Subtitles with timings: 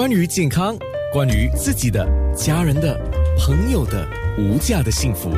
[0.00, 0.74] 关于健康，
[1.12, 2.98] 关于自己的、家人的、
[3.38, 5.30] 朋友的无价的幸福，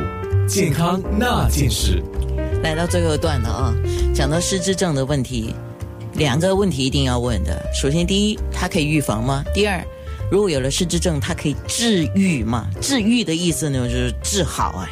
[0.46, 2.00] 健康那件事。
[2.62, 3.74] 来到最后一段了啊，
[4.14, 5.52] 讲到失智症的问题，
[6.14, 7.60] 两个问题一定要问的。
[7.74, 9.44] 首先，第一，它可以预防吗？
[9.52, 9.84] 第二，
[10.30, 12.68] 如果有了失智症，它可以治愈吗？
[12.80, 14.88] 治愈的意思呢，就是治好哎。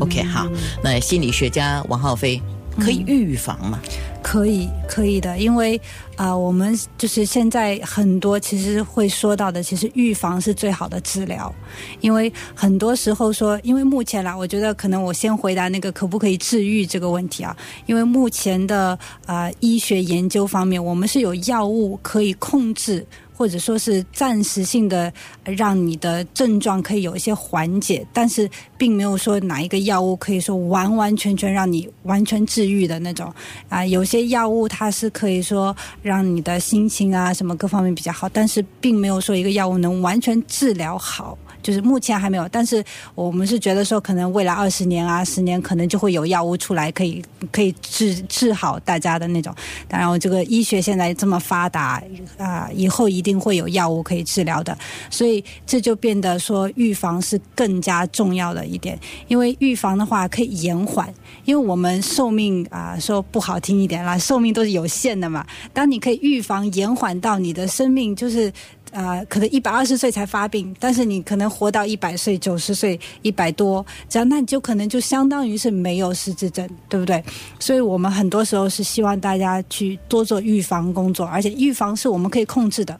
[0.00, 0.48] OK，好，
[0.82, 2.42] 那心理学家王浩飞
[2.80, 3.78] 可以预防吗？
[4.24, 5.78] 可以，可以的，因为
[6.16, 11.54] 啊、我们就是现在很多其实会说到的，其实预防是最好的治疗，
[12.00, 17.54] 因为很多时候说，因为目前啦，我觉得可能我先回答那个可不可以治愈这个问题啊，
[17.84, 23.06] 因为目前的啊、医学研究方面，我们是有药物可以控制。
[23.36, 25.12] 或者说是暂时性的
[25.44, 28.48] 让你的症状可以有一些缓解，但是
[28.78, 33.32] 并没有说哪一个药物可以说完完全全让你完全治愈的那种
[33.68, 41.36] 啊、有些药物它是可以说让你的心情啊什么各方面比较好，但是并没有说一个药物能完全治疗好。
[41.62, 49.54] 就是目前还没有，但是我们是觉得说，可能未来二十年啊、十年，可能就会有药物出来，可以可以治治好大家的那种。
[49.88, 52.02] 当然，我这个医学现在这么发达
[52.36, 54.76] 啊、以后一定会有药物可以治疗的，
[55.10, 61.12] 所以这就变得说预防是更加重要的一点，因为预防的话可以延缓，
[61.46, 65.44] 因为我们寿命啊、说不好听一点啦，寿命都是有限的嘛。
[65.72, 68.52] 当你可以预防延缓到你的生命就是。
[68.92, 77.20] 呃，可能一百二十岁才发病，但是你可能活到一百岁、九十岁、一百多，这样那你就可能就相当于是没有失智症，对不对？
[77.58, 82.96] 所以我们很多时候是希望大家去多做预防工作，而且预防是我们可以控制的。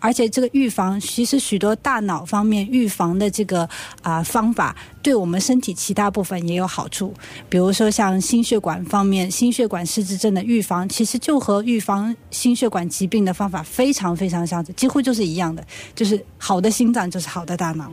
[0.00, 3.68] 而且这个预防，其实许多大脑方面预防的这个
[4.02, 7.12] 啊、方法，对我们身体其他部分也有好处。
[7.48, 15.64] 比如说像心血管方面，心血管失智症的预防，其实就和预防心血管疾病的方法非常非常相似，几乎就是一样的。
[15.94, 17.92] 就是好的心脏就是好的大脑。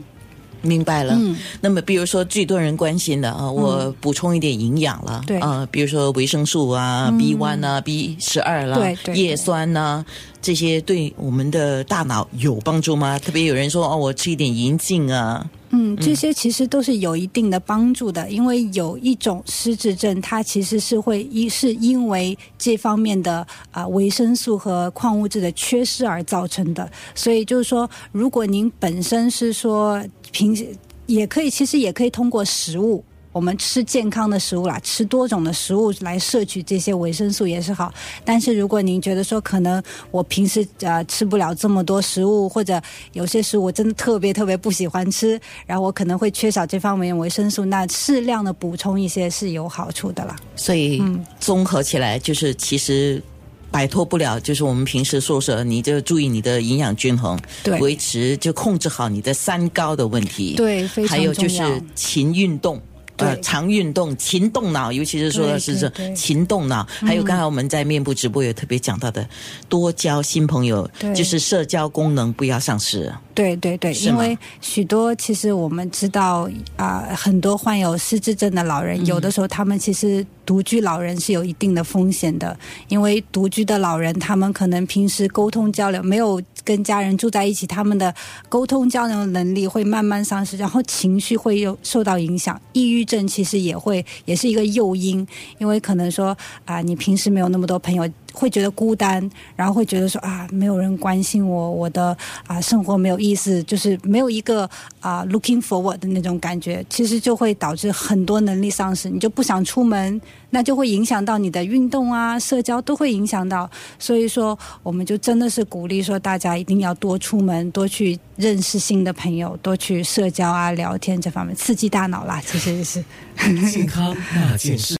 [0.62, 1.14] 明白了。
[1.16, 1.36] 嗯。
[1.60, 5.38] 那么，比如说最多人关心的啊，我补充一点营养了，对。
[5.40, 10.04] 啊，比如说维生素啊、B one 啊、B 十二啦对、对叶酸呐、
[10.40, 13.18] 这些对我们的大脑有帮助吗？
[13.18, 26.88] 特别有人说哦，我吃一点银杏啊，嗯，这些其实都是有一定的帮助的，因为有一种失智症，它其实是会一是因为这方面的啊、维生素和矿物质的缺失而造成的。
[27.14, 30.68] 所以就是说，如果您本身是说平时
[31.06, 33.04] 也可以，其实也可以通过食物。
[33.32, 37.92] 我们吃健康的食物啦，吃多种的食物来摄取这些维生素也是好。
[38.24, 42.80] 但是如果您觉得说可能我平时呃吃不了这么多食物，或者
[43.12, 50.34] 有些食物我真的特别特别不喜欢吃，然后我可能会缺少这方面维生素，那适量的补充一些是有好处的啦。
[50.54, 51.02] 所以
[51.38, 53.22] 综合起来就是其实。
[53.70, 61.62] 摆脱不了，就是我们平时说说，你就注意你的营养均衡，对维持就控制好你的三高的问题，对，非常还有就是。
[61.94, 62.80] 勤运动。
[63.16, 63.42] 呃，对。
[63.42, 66.86] 常运动，勤动脑，尤其是说的是勤动脑。
[67.00, 69.26] 还有刚才我们在面部直播也特别讲到的，
[69.68, 71.14] 多交新朋友，对。
[71.14, 73.12] 就是社交功能不要丧失。
[73.34, 88.12] 对对对，因为许多其实我们知道啊、很多患有失智症的老人，有的时候他们其实独居老人是有一定的风险的，因为独居的老人他们可能平时沟通交流没有跟家人住在一起，他们的
[88.48, 95.24] 沟通交流能力会慢慢丧失，然后情绪会又受到影响，抑郁症其实也会也是一个诱因，
[95.58, 98.06] 因为可能说啊、你平时没有那么多朋友。
[98.38, 102.14] 会觉得孤单，然后会觉得说啊，没有人关心我，我的
[102.46, 104.68] 啊生活没有意思，就是没有一个
[105.00, 110.20] 啊 looking forward 的那种感觉，其实就会导致很多能力丧失，你就不想出门，
[110.50, 113.68] 那就会影响到你的运动啊、社交都会影响到。
[113.98, 123.02] 所以说，我们就真的是鼓励说，大家一定要多出门，多去认识新的朋友，多去社交啊、聊天这方面，刺激大脑啦，其实也是。
[123.70, 124.94] 健康那件事。